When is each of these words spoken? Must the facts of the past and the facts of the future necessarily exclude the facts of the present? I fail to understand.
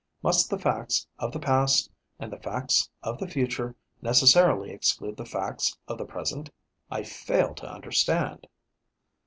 Must 0.23 0.49
the 0.49 0.57
facts 0.57 1.05
of 1.19 1.31
the 1.31 1.37
past 1.39 1.91
and 2.17 2.33
the 2.33 2.39
facts 2.39 2.89
of 3.03 3.19
the 3.19 3.27
future 3.27 3.75
necessarily 4.01 4.71
exclude 4.71 5.15
the 5.15 5.25
facts 5.27 5.77
of 5.87 5.99
the 5.99 6.05
present? 6.05 6.49
I 6.89 7.03
fail 7.03 7.53
to 7.53 7.71
understand. 7.71 8.47